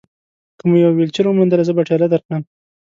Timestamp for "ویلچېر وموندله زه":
0.97-1.73